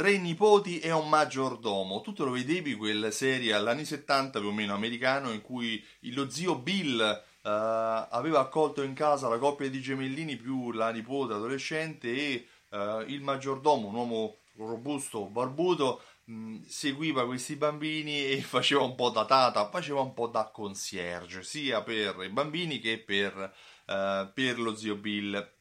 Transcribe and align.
Tre 0.00 0.16
nipoti 0.16 0.78
e 0.80 0.92
un 0.92 1.10
maggiordomo. 1.10 2.00
Tu 2.00 2.14
te 2.14 2.22
lo 2.24 2.30
vedevi 2.30 2.74
quella 2.74 3.10
serie 3.10 3.52
agli 3.52 3.84
70 3.84 4.38
più 4.38 4.48
o 4.48 4.50
meno 4.50 4.72
americano 4.72 5.30
in 5.30 5.42
cui 5.42 5.84
lo 6.14 6.30
zio 6.30 6.56
Bill 6.56 6.98
uh, 6.98 7.48
aveva 7.48 8.40
accolto 8.40 8.80
in 8.80 8.94
casa 8.94 9.28
la 9.28 9.36
coppia 9.36 9.68
di 9.68 9.78
gemellini 9.82 10.36
più 10.36 10.72
la 10.72 10.90
nipote 10.90 11.34
adolescente 11.34 12.08
e 12.08 12.46
uh, 12.70 13.02
il 13.08 13.20
maggiordomo, 13.20 13.88
un 13.88 13.94
uomo 13.94 14.38
robusto, 14.56 15.26
barbuto, 15.26 16.00
mh, 16.24 16.60
seguiva 16.66 17.26
questi 17.26 17.56
bambini 17.56 18.24
e 18.24 18.40
faceva 18.40 18.80
un 18.80 18.94
po' 18.94 19.10
da 19.10 19.26
tata, 19.26 19.68
faceva 19.68 20.00
un 20.00 20.14
po' 20.14 20.28
da 20.28 20.46
concierge, 20.46 21.42
sia 21.42 21.82
per 21.82 22.16
i 22.22 22.30
bambini 22.30 22.78
che 22.78 23.00
per, 23.00 23.36
uh, 23.84 24.32
per 24.32 24.58
lo 24.58 24.74
zio 24.74 24.94
Bill. 24.94 25.58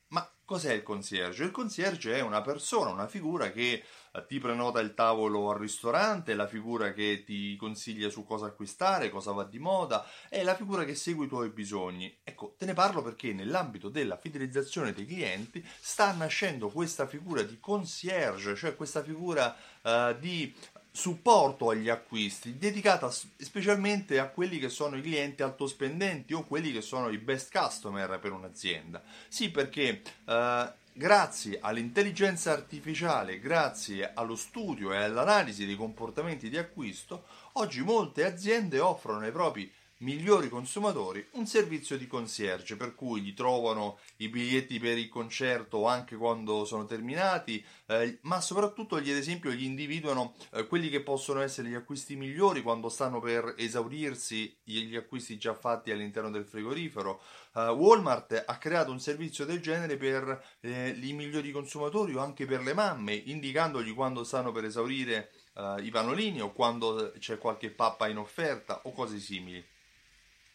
Cos'è 0.50 0.74
il 0.74 0.82
concierge? 0.82 1.44
Il 1.44 1.52
concierge 1.52 2.16
è 2.16 2.22
una 2.22 2.42
persona, 2.42 2.90
una 2.90 3.08
figura 3.08 3.52
che 3.52 3.84
eh, 4.12 4.26
ti 4.26 4.40
prenota 4.40 4.80
il 4.80 4.96
tavolo 4.96 5.52
al 5.52 5.60
ristorante, 5.60 6.34
la 6.34 6.48
figura 6.48 6.92
che 6.92 7.22
ti 7.24 7.56
consiglia 7.56 8.10
su 8.10 8.24
cosa 8.26 8.48
acquistare, 8.48 9.12
cosa 9.12 9.32
va 9.32 9.44
di 9.44 9.60
moda, 9.60 10.04
è 10.28 10.42
la 10.42 10.56
figura 10.56 10.86
che 10.86 10.96
segue 10.96 11.26
i 11.26 11.28
tuoi 11.28 11.50
bisogni. 11.50 12.22
Ecco, 12.24 12.56
te 12.58 12.66
ne 12.66 12.74
parlo 12.74 13.04
perché 13.04 13.32
nell'ambito 13.32 13.90
della 13.90 14.18
fidelizzazione 14.18 14.92
dei 14.92 15.06
clienti 15.06 15.64
sta 15.80 16.12
nascendo 16.14 16.70
questa 16.70 17.06
figura 17.06 17.44
di 17.44 17.60
concierge, 17.60 18.56
cioè 18.56 18.76
questa 18.76 19.04
figura 19.04 19.56
uh, 19.84 20.18
di 20.18 20.52
supporto 21.00 21.70
agli 21.70 21.88
acquisti 21.88 22.58
dedicata 22.58 23.10
specialmente 23.10 24.20
a 24.20 24.28
quelli 24.28 24.60
che 24.60 24.68
sono 24.68 24.98
i 24.98 25.02
clienti 25.02 25.42
altospendenti 25.42 26.34
o 26.34 26.44
quelli 26.44 26.74
che 26.74 26.82
sono 26.82 27.08
i 27.08 27.18
best 27.18 27.58
customer 27.58 28.20
per 28.20 28.34
un'azienda. 28.34 29.02
Sì, 29.30 29.50
perché 29.50 30.02
uh, 30.26 30.70
grazie 30.92 31.60
all'intelligenza 31.62 32.52
artificiale, 32.52 33.40
grazie 33.40 34.12
allo 34.14 34.36
studio 34.36 34.92
e 34.92 34.98
all'analisi 34.98 35.66
dei 35.66 35.78
comportamenti 35.78 36.50
di 36.50 36.58
acquisto, 36.58 37.24
oggi 37.54 37.82
molte 37.82 38.26
aziende 38.26 38.80
offrono 38.80 39.24
ai 39.24 39.32
propri 39.32 39.72
migliori 40.00 40.50
consumatori 40.50 41.26
un 41.32 41.46
servizio 41.46 41.98
di 41.98 42.08
concierge 42.08 42.76
per 42.76 42.96
cui 42.96 43.22
gli 43.22 43.34
trovano 43.34 44.00
i 44.18 44.30
biglietti 44.30 44.80
per 44.80 44.98
il 44.98 45.10
concerto 45.10 45.86
anche 45.88 46.16
quando 46.16 46.64
sono 46.66 46.86
terminati 46.86 47.64
eh, 47.88 48.20
ma 48.22 48.40
soprattutto 48.40 49.00
gli 49.02 49.10
ad 49.10 49.18
esempio 49.18 49.52
gli 49.52 49.64
individuano 49.64 50.36
eh, 50.54 50.68
quelli 50.68 50.90
che 50.90 51.02
possono 51.02 51.42
essere 51.42 51.70
gli 51.70 51.74
acquisti 51.74 52.16
migliori 52.16 52.62
quando 52.62 52.88
stanno 52.88 53.20
per 53.20 53.56
esaurirsi 53.58 54.56
gli 54.64 54.96
acquisti 54.96 55.38
già 55.38 55.54
fatti 55.54 55.92
all'interno 55.92 56.30
del 56.30 56.46
frigorifero. 56.46 57.22
Uh, 57.54 57.62
Walmart 57.72 58.44
ha 58.46 58.58
creato 58.58 58.92
un 58.92 59.00
servizio 59.00 59.46
del 59.46 59.60
genere 59.60 59.98
per 59.98 60.58
eh, 60.62 60.96
i 61.02 61.14
migliori 61.14 61.52
consumatori 61.52 62.14
o 62.14 62.20
anche 62.20 62.46
per 62.46 62.62
le 62.62 62.74
mamme 62.74 63.14
indicandogli 63.14 63.94
quando 63.94 64.24
stanno 64.24 64.52
per 64.52 64.66
esaurire 64.66 65.32
uh, 65.56 65.80
i 65.80 65.90
pannolini 65.90 66.42
o 66.42 66.54
quando 66.54 67.14
c'è 67.18 67.38
qualche 67.38 67.72
pappa 67.72 68.08
in 68.08 68.18
offerta 68.18 68.82
o 68.84 68.92
cose 68.92 69.20
simili 69.20 69.66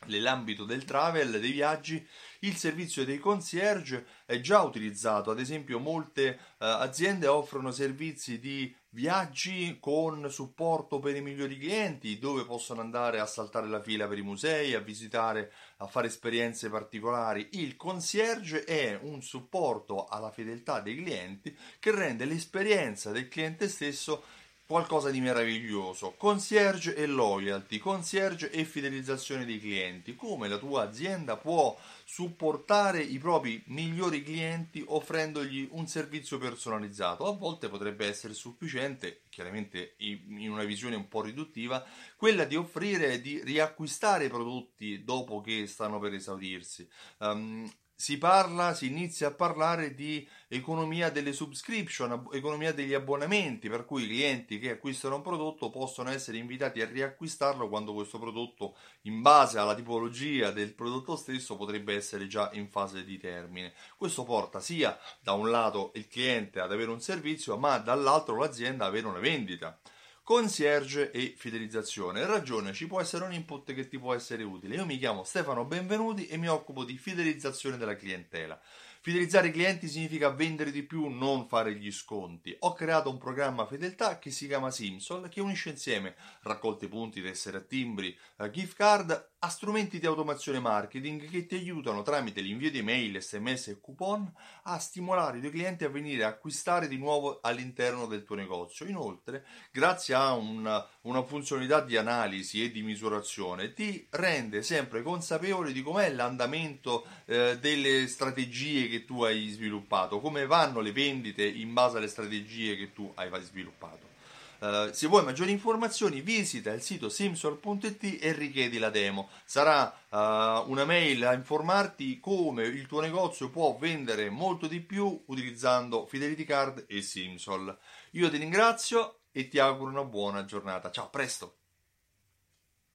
Nell'ambito 0.07 0.65
del 0.65 0.85
travel, 0.85 1.41
dei 1.41 1.53
viaggi, 1.53 2.07
il 2.41 2.57
servizio 2.57 3.05
dei 3.05 3.19
concierge 3.19 4.07
è 4.27 4.41
già 4.41 4.63
utilizzato, 4.63 5.31
ad 5.31 5.41
esempio 5.41 5.79
molte 5.79 6.27
eh, 6.29 6.39
aziende 6.59 7.27
offrono 7.27 7.71
servizi 7.71 8.39
di 8.39 8.75
viaggi 8.91 9.79
con 9.81 10.31
supporto 10.31 11.01
per 11.01 11.17
i 11.17 11.21
migliori 11.21 11.59
clienti, 11.59 12.19
dove 12.19 12.45
possono 12.45 12.81
andare 12.81 13.19
a 13.19 13.27
saltare 13.27 13.67
la 13.67 13.81
fila 13.81 14.07
per 14.07 14.19
i 14.19 14.23
musei, 14.23 14.75
a 14.75 14.81
visitare, 14.81 15.53
a 15.79 15.87
fare 15.87 16.07
esperienze 16.07 16.71
particolari. 16.71 17.49
Il 17.53 17.77
concierge 17.77 18.65
è 18.65 18.99
un 19.03 19.21
supporto 19.23 20.05
alla 20.05 20.31
fedeltà 20.31 20.81
dei 20.81 20.97
clienti 20.97 21.57
che 21.81 21.91
rende 21.91 22.25
l'esperienza 22.25 23.11
del 23.11 23.29
cliente 23.29 23.69
stesso 23.69 24.23
qualcosa 24.67 25.11
di 25.11 25.21
meraviglioso. 25.21 26.15
Concierge 26.17 26.95
e 26.95 27.07
loyalty, 27.07 27.79
concierge 27.79 28.51
e 28.51 28.65
fidelizzazione 28.65 29.45
dei 29.45 29.61
clienti. 29.61 30.15
Come 30.15 30.49
la 30.49 30.59
tua 30.59 30.83
azienda 30.83 31.37
può 31.37 31.77
supportare 32.05 33.03
i 33.03 33.19
propri 33.19 33.63
migliori 33.67 34.23
clienti 34.23 34.83
offrendogli 34.87 35.69
un 35.73 35.87
servizio 35.87 36.39
personalizzato? 36.39 37.27
A 37.27 37.37
volte 37.37 37.69
potrebbe 37.69 38.07
essere 38.07 38.33
sufficiente, 38.33 39.23
chiaramente 39.29 39.95
in 39.99 40.51
una 40.51 40.65
visione 40.65 40.97
un 40.97 41.09
po' 41.09 41.23
riduttiva, 41.23 41.85
quella 42.17 42.45
di 42.45 42.57
offrire 42.57 43.21
di 43.21 43.43
riacquistare 43.43 44.25
i 44.25 44.31
prodotti 44.31 45.05
dopo 45.05 45.41
che 45.41 45.67
stanno 45.67 45.99
per 45.99 46.15
esaurirsi. 46.15 46.89
Um, 47.19 47.71
si 47.97 48.19
parla, 48.19 48.75
si 48.75 48.87
inizia 48.87 49.29
a 49.29 49.35
parlare 49.35 49.95
di 49.95 50.29
economia 50.49 51.11
delle 51.11 51.33
subscription, 51.33 52.29
economia 52.33 52.73
degli 52.73 52.93
abbonamenti, 52.93 53.69
per 53.69 53.85
cui 53.85 54.03
i 54.03 54.07
clienti 54.07 54.59
che 54.59 54.71
acquistano 54.71 55.17
un 55.17 55.23
prodotto 55.23 55.71
possono 55.71 56.11
essere 56.11 56.39
invitati 56.39 56.81
a 56.81 56.87
riacquistarlo 56.87 57.69
quando 57.69 57.95
questo 57.95 58.19
prodotto, 58.19 58.77
in 59.03 59.23
base 59.23 59.59
alla 59.59 59.75
tipologia 59.75 60.51
del 60.51 60.75
prodotto 60.75 61.17
stesso, 61.17 61.57
potrebbe 61.57 61.95
essere 61.95 62.27
già 62.27 62.51
in 62.55 62.69
fase 62.69 63.05
di 63.05 63.17
termine. 63.19 63.73
Questo 63.97 64.25
porta 64.25 64.61
sia 64.61 64.99
da 65.21 65.33
un 65.33 65.51
lato 65.51 65.93
il 65.95 66.09
cliente 66.09 66.61
ad 66.61 66.73
avere 66.73 66.91
un 66.91 67.01
servizio, 67.01 67.57
ma 67.57 67.79
dall'altro 67.79 68.37
l'azienda 68.37 68.85
ad 68.85 68.91
avere 68.91 69.07
una 69.07 69.21
vendita 69.21 69.79
concierge 70.25 71.11
e 71.11 71.35
fidelizzazione. 71.37 72.25
Ragione, 72.25 72.73
ci 72.73 72.87
può 72.87 72.99
essere 72.99 73.25
un 73.25 73.35
input 73.35 73.75
che 73.75 73.87
ti 73.87 73.99
può 73.99 74.15
essere 74.15 74.43
utile. 74.43 74.77
Io 74.77 74.87
mi 74.87 74.99
chiamo 74.99 75.23
Stefano 75.23 75.67
Benvenuti 75.67 76.27
e 76.27 76.39
mi 76.39 76.49
occupo 76.49 76.83
di 76.83 76.97
fidelizzazione 76.97 77.77
della 77.77 77.95
clientela. 77.95 78.59
Fidelizzare 79.05 79.49
i 79.49 79.53
clienti 79.53 79.87
significa 79.87 80.31
vendere 80.31 80.71
di 80.71 80.83
più, 80.83 81.09
non 81.09 81.47
fare 81.47 81.75
gli 81.75 81.93
sconti. 81.93 82.57
Ho 82.61 82.73
creato 82.73 83.11
un 83.11 83.19
programma 83.19 83.67
fedeltà 83.67 84.19
che 84.19 84.31
si 84.31 84.47
chiama 84.47 84.71
Simsol, 84.71 85.29
che 85.29 85.43
unisce 85.43 85.69
insieme 85.69 86.15
raccolte 86.41 86.89
punti, 86.89 87.21
tessere 87.21 87.59
a 87.59 87.61
timbri, 87.61 88.17
eh, 88.39 88.51
gift 88.51 88.77
card 88.77 89.33
a 89.41 89.49
strumenti 89.51 89.99
di 89.99 90.07
automazione 90.07 90.59
marketing 90.59 91.29
che 91.29 91.45
ti 91.45 91.55
aiutano 91.57 92.01
tramite 92.01 92.41
l'invio 92.41 92.71
di 92.71 92.81
mail, 92.81 93.21
sms 93.21 93.69
e 93.69 93.79
coupon 93.79 94.33
a 94.63 94.79
stimolare 94.79 95.37
i 95.37 95.41
tuoi 95.41 95.53
clienti 95.53 95.85
a 95.85 95.91
venire 95.91 96.25
a 96.25 96.29
acquistare 96.29 96.89
di 96.89 96.97
nuovo 96.97 97.41
all'interno 97.43 98.07
del 98.07 98.25
tuo 98.25 98.37
negozio. 98.37 98.87
Inoltre, 98.87 99.45
grazie 99.71 100.15
a 100.15 100.33
una, 100.33 100.83
una 101.03 101.23
funzionalità 101.23 101.83
di 101.83 101.99
analisi 101.99 102.65
e 102.65 102.71
di 102.71 102.81
misurazione, 102.81 103.75
ti 103.75 104.07
rende 104.09 104.63
sempre 104.63 105.03
consapevole 105.03 105.73
di 105.73 105.83
com'è 105.83 106.11
l'andamento 106.11 107.07
eh, 107.27 107.59
delle 107.61 108.07
strategie 108.07 108.89
che 108.95 109.05
tu 109.05 109.23
hai 109.23 109.49
sviluppato, 109.49 110.21
come 110.21 110.47
vanno 110.47 110.81
le 110.81 110.93
vendite 110.93 111.45
in 111.45 111.73
base 111.73 111.99
alle 111.99 112.09
strategie 112.09 112.77
che 112.77 112.93
tu 112.93 113.11
hai 113.17 113.29
sviluppato. 113.43 114.13
Uh, 114.61 114.93
se 114.93 115.09
vuoi 115.09 115.25
maggiori 115.25 115.51
informazioni 115.51 116.21
visita 116.23 116.73
il 116.73 116.81
sito 116.81 117.09
simsol.it 117.11 118.19
e 118.23 118.33
richiedi 118.33 118.79
la 118.79 118.89
demo. 118.89 119.29
Sarà 119.45 119.95
uh, 120.09 120.71
una 120.71 120.85
mail 120.85 121.25
a 121.27 121.35
informarti 121.35 122.19
come 122.19 122.65
il 122.65 122.87
tuo 122.87 123.01
negozio 123.01 123.51
può 123.51 123.77
vendere 123.79 124.31
molto 124.31 124.67
di 124.67 124.81
più 124.81 125.23
utilizzando 125.27 126.07
Fidelity 126.07 126.45
Card 126.45 126.85
e 126.89 127.03
Simsol. 127.03 127.77
Io 128.13 128.31
ti 128.31 128.39
ringrazio 128.39 129.19
e 129.33 129.49
ti 129.49 129.59
auguro 129.59 129.91
una 129.91 130.05
buona 130.05 130.45
giornata. 130.45 130.91
Ciao, 130.91 131.11
presto! 131.11 131.64